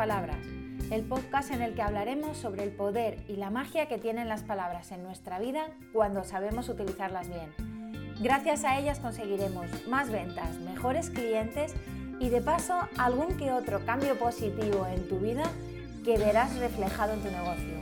[0.00, 0.38] Palabras,
[0.90, 4.42] el podcast en el que hablaremos sobre el poder y la magia que tienen las
[4.42, 7.52] palabras en nuestra vida cuando sabemos utilizarlas bien.
[8.18, 11.74] Gracias a ellas conseguiremos más ventas, mejores clientes
[12.18, 15.44] y de paso algún que otro cambio positivo en tu vida
[16.02, 17.74] que verás reflejado en tu negocio.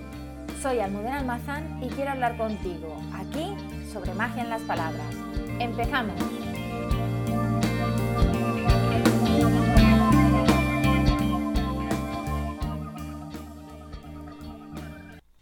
[0.61, 3.55] Soy Almudena Almazán y quiero hablar contigo aquí
[3.93, 5.15] sobre magia en las palabras.
[5.61, 6.48] ¡Empezamos!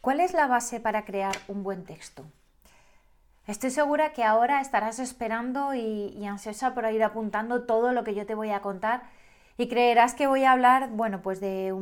[0.07, 2.25] ¿Cuál es la base para crear un buen texto?
[3.49, 8.25] Estoy segura que ahora estarás esperando y, ansiosa por ir apuntando todo lo que yo
[8.25, 9.03] te voy a contar
[9.59, 11.75] y creerás que voy a hablar, bueno, pues de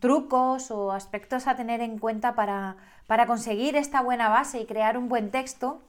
[0.00, 4.98] trucos o aspectos a tener en cuenta para, para conseguir esta buena base y crear
[4.98, 5.84] un buen texto.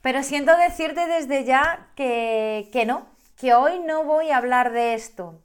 [0.00, 3.04] Pero siento decirte desde ya que, que no,
[3.36, 5.38] que hoy no voy a hablar de esto.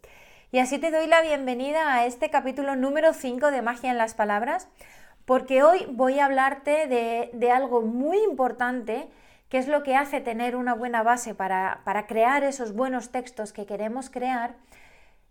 [0.50, 4.14] Y así te doy la bienvenida a este capítulo número 5 de Magia en las
[4.14, 4.70] Palabras,
[5.28, 9.10] porque hoy voy a hablarte de, algo muy importante
[9.50, 13.52] que es lo que hace tener una buena base para, para, crear esos buenos textos
[13.52, 14.56] que queremos crear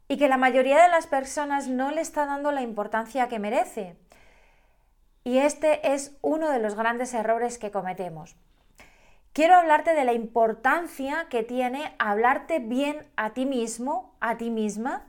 [0.06, 3.96] y que la mayoría de las personas no le está dando la importancia que merece.
[5.24, 8.36] Y este es uno de los grandes errores que cometemos.
[9.32, 15.06] Quiero hablarte de la importancia que tiene hablarte bien a ti mismo, a ti misma,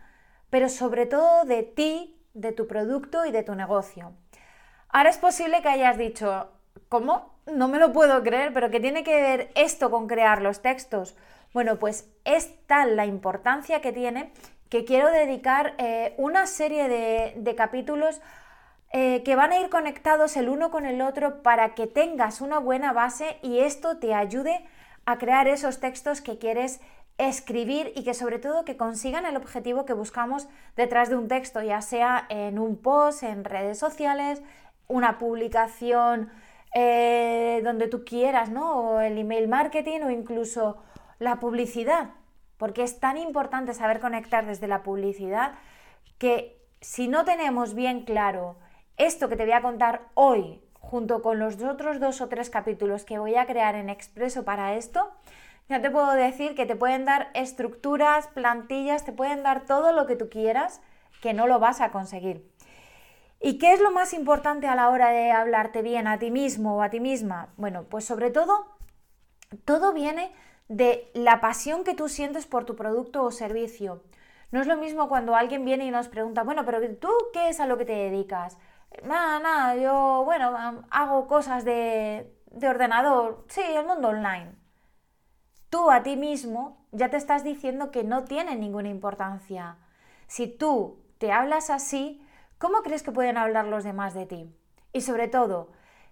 [0.50, 4.14] pero sobre todo de ti, de tu producto y de tu negocio.
[4.90, 6.50] Ahora es posible que hayas dicho,
[6.90, 7.34] ¿cómo?
[7.46, 11.16] No me lo puedo creer, pero ¿qué tiene que ver esto con crear los textos?
[11.54, 14.32] Bueno, pues es tal la importancia que tiene
[14.70, 18.22] que quiero dedicar eh, una serie de, capítulos
[18.92, 22.60] eh, que van a ir conectados el uno con el otro para que tengas una
[22.60, 24.66] buena base y esto te ayude
[25.06, 26.82] a crear esos textos que quieres
[27.18, 31.62] escribir y que sobre todo que consigan el objetivo que buscamos detrás de un texto,
[31.64, 34.42] ya sea en un post, en redes sociales,
[34.88, 36.30] una publicación
[36.74, 38.76] eh, donde tú quieras, ¿no?
[38.76, 40.78] O el email marketing o incluso
[41.20, 42.12] la publicidad,
[42.58, 45.54] porque es tan importante saber conectar desde la publicidad
[46.18, 48.58] que si no tenemos bien claro
[48.98, 53.04] esto que te voy a contar hoy, junto con los otros dos o tres capítulos
[53.04, 55.12] que voy a crear en expreso para esto,
[55.70, 60.06] ya te puedo decir que te pueden dar estructuras, plantillas, te pueden dar todo lo
[60.06, 60.82] que tú quieras,
[61.22, 62.50] que no lo vas a conseguir.
[63.40, 66.78] ¿Y qué es lo más importante a la hora de hablarte bien a ti mismo
[66.78, 67.50] o a ti misma?
[67.58, 68.78] Bueno, pues sobre todo,
[69.66, 70.34] todo viene
[70.68, 74.04] de la pasión que tú sientes por tu producto o servicio.
[74.52, 77.60] No es lo mismo cuando alguien viene y nos pregunta, bueno, pero tú qué es
[77.60, 78.58] a lo que te dedicas?
[79.04, 80.56] Nada, nada, yo, bueno,
[80.90, 84.56] hago cosas de, de ordenador, sí, el mundo online.
[85.70, 89.78] Tú a ti mismo ya te estás diciendo que no tiene ninguna importancia.
[90.28, 92.22] Si tú te hablas así,
[92.58, 94.54] ¿cómo crees que pueden hablar los demás de ti?
[94.94, 95.70] Y sobre todo,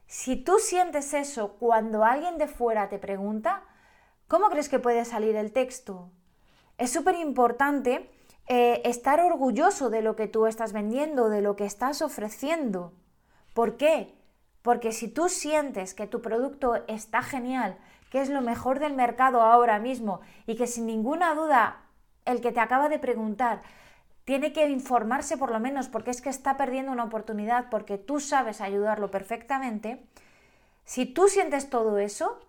[0.08, 3.64] si tú sientes eso cuando alguien de fuera te pregunta,
[4.28, 6.12] ¿cómo crees que puede salir el texto?
[6.78, 8.10] Es súper importante
[8.48, 12.94] eh, estar orgulloso de lo que tú estás vendiendo, de lo que estás ofreciendo.
[13.54, 14.14] ¿Por qué?
[14.62, 17.78] Porque si tú sientes que tu producto está genial,
[18.12, 21.86] que es lo mejor del mercado ahora mismo y que sin ninguna duda
[22.26, 23.62] el que te acaba de preguntar
[24.26, 28.20] tiene que informarse por lo menos porque es que está perdiendo una oportunidad porque tú
[28.20, 30.04] sabes ayudarlo perfectamente,
[30.84, 32.40] si tú sientes todo eso,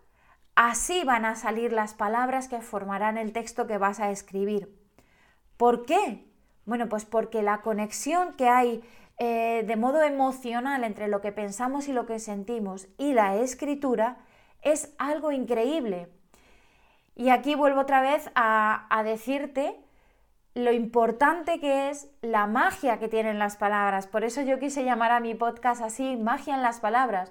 [0.54, 4.75] así van a salir las palabras que formarán el texto que vas a escribir.
[5.56, 6.26] ¿Por qué?
[6.65, 8.82] Bueno, pues porque la conexión que hay
[9.19, 14.19] eh, de modo emocional entre lo que pensamos y lo que sentimos y la escritura
[14.62, 16.09] es algo increíble.
[17.15, 19.78] Y aquí vuelvo otra vez a, a decirte
[20.56, 24.06] lo importante que es la magia que tienen las palabras.
[24.06, 27.30] Por eso yo quise llamar a mi podcast así, magia en las palabras.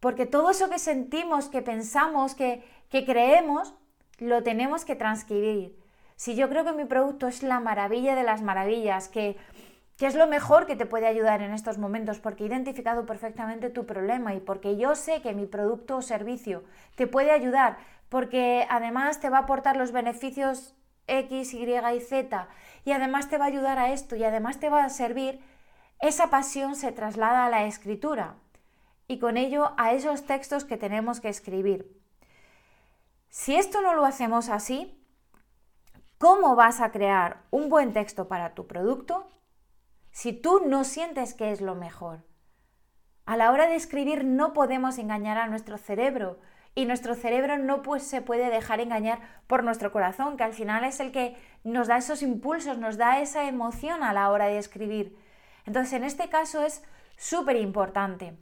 [0.00, 3.76] Porque todo eso que sentimos, que pensamos, que, que creemos,
[4.18, 5.78] lo tenemos que transcribir.
[6.16, 9.36] Si yo creo que mi producto es la maravilla de las maravillas, que,
[9.96, 13.70] que es lo mejor que te puede ayudar en estos momentos, porque he identificado perfectamente
[13.70, 16.64] tu problema y porque yo sé que mi producto o servicio
[16.96, 17.76] te puede ayudar,
[18.08, 20.74] porque además te va a aportar los beneficios
[21.06, 22.48] X, Y y Z
[22.84, 25.40] y además te va a ayudar a esto y además te va a servir,
[26.00, 28.36] esa pasión se traslada a la escritura
[29.08, 31.96] y con ello a esos textos que tenemos que escribir.
[33.28, 34.96] Si esto no lo hacemos así,
[36.18, 39.28] ¿cómo vas a crear un buen texto para tu producto
[40.12, 42.24] si tú no sientes que es lo mejor?
[43.26, 46.38] A la hora de escribir no podemos engañar a nuestro cerebro
[46.76, 50.84] y nuestro cerebro no pues, se puede dejar engañar por nuestro corazón, que al final
[50.84, 51.34] es el que
[51.64, 55.16] nos da esos impulsos, nos da esa emoción a la hora de escribir.
[55.64, 56.84] Entonces, en este caso es
[57.16, 58.36] súper importante.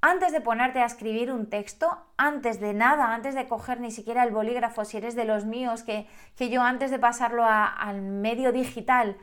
[0.00, 4.24] Antes de ponerte a escribir un texto, antes de nada, antes de coger ni siquiera
[4.24, 6.08] el bolígrafo, si eres de los míos, que,
[6.50, 9.16] yo antes de pasarlo al medio digital,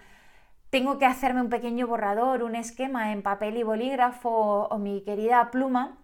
[0.70, 5.52] tengo que hacerme un pequeño borrador, un esquema en papel y bolígrafo o mi querida
[5.52, 5.98] pluma,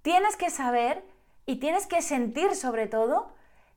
[0.00, 1.04] tienes que saber
[1.46, 3.32] y tienes que sentir sobre todo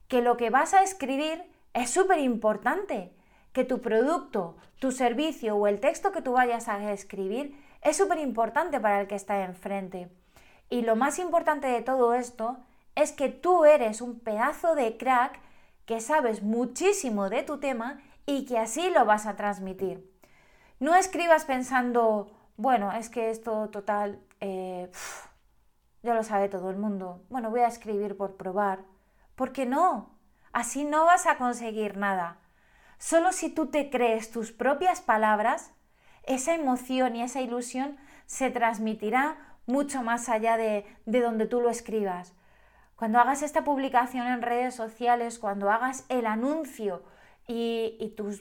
[0.08, 1.44] que lo que vas a escribir
[1.74, 3.14] es súper importante,
[3.54, 8.20] que tu producto, tu servicio o el texto que tú vayas a escribir es súper
[8.20, 10.10] importante para el que está enfrente.
[10.70, 12.58] Y lo más importante de todo esto
[12.96, 15.40] es que tú eres un pedazo de crack
[15.86, 20.08] que sabes muchísimo de tu tema y que así lo vas a transmitir.
[20.80, 24.90] No escribas pensando, bueno, es que esto total, eh,
[26.02, 27.24] ya lo sabe todo el mundo.
[27.30, 28.80] Bueno, voy a escribir por probar.
[29.36, 30.18] ¿Por qué no?
[30.52, 32.38] Así no vas a conseguir nada.
[32.98, 35.72] Solo si tú te crees tus propias palabras,
[36.24, 41.70] esa emoción y esa ilusión se transmitirá mucho más allá de, de donde tú lo
[41.70, 42.34] escribas.
[42.96, 47.04] Cuando hagas esta publicación en redes sociales, cuando hagas el anuncio
[47.48, 48.38] y, y tu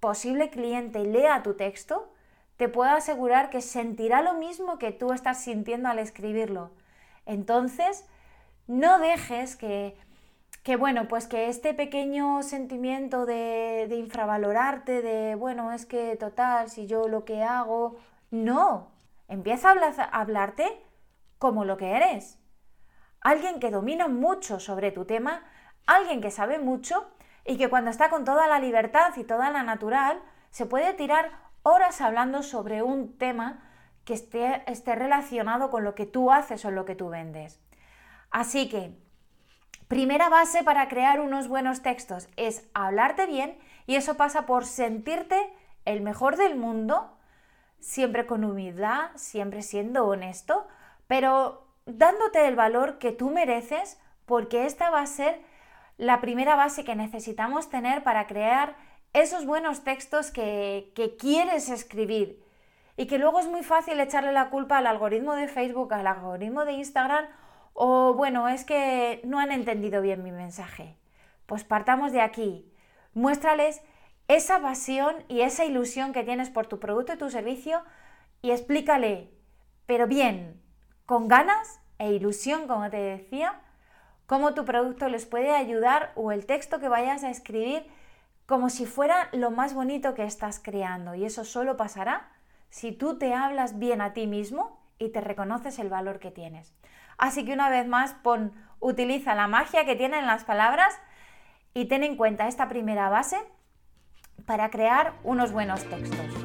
[0.00, 2.12] posible cliente lea tu texto,
[2.56, 6.72] te puedo asegurar que sentirá lo mismo que tú estás sintiendo al escribirlo.
[7.26, 8.06] Entonces,
[8.66, 9.96] no dejes que,
[10.62, 16.70] que bueno, pues que este pequeño sentimiento de, de infravalorarte, de, bueno, es que total,
[16.70, 17.96] si yo lo que hago,
[18.30, 18.90] no,
[19.28, 20.84] empieza a hablarte
[21.38, 22.38] como lo que eres.
[23.20, 25.44] Alguien que domina mucho sobre tu tema,
[25.86, 27.08] alguien que sabe mucho
[27.44, 30.20] y que cuando está con toda la libertad y toda la natural,
[30.50, 31.30] se puede tirar
[31.62, 33.62] horas hablando sobre un tema
[34.04, 37.60] que esté, esté relacionado con lo que tú haces o lo que tú vendes.
[38.30, 38.92] Así que,
[39.88, 45.52] primera base para crear unos buenos textos es hablarte bien y eso pasa por sentirte
[45.84, 47.16] el mejor del mundo,
[47.78, 50.66] siempre con humildad, siempre siendo honesto,
[51.06, 55.40] pero dándote el valor que tú mereces porque esta va a ser
[55.98, 58.76] la primera base que necesitamos tener para crear
[59.12, 62.41] esos buenos textos que, que quieres escribir
[63.02, 66.64] y que luego es muy fácil echarle la culpa al algoritmo de Facebook, al algoritmo
[66.64, 67.26] de Instagram
[67.72, 70.96] o bueno, es que no han entendido bien mi mensaje.
[71.46, 72.72] Pues partamos de aquí.
[73.12, 73.82] Muéstrales
[74.28, 77.82] esa pasión y esa ilusión que tienes por tu producto y tu servicio
[78.40, 79.32] y explícale,
[79.86, 80.62] pero bien,
[81.04, 83.62] con ganas e ilusión, como te decía,
[84.26, 87.84] cómo tu producto les puede ayudar o el texto que vayas a escribir
[88.46, 91.16] como si fuera lo más bonito que estás creando.
[91.16, 92.28] Y eso solo pasará
[92.72, 96.72] si tú te hablas bien a ti mismo y te reconoces el valor que tienes.
[97.18, 100.98] Así que una vez más, pon, utiliza la magia que tienen las palabras
[101.74, 103.36] y ten en cuenta esta primera base
[104.46, 106.41] para crear unos buenos textos.